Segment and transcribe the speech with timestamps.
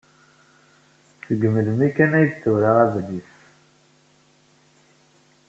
[1.25, 3.31] Seg melmi kan ay d-tura adlis.